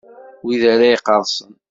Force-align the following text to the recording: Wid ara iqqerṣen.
Wid 0.45 0.63
ara 0.73 0.85
iqqerṣen. 0.95 1.53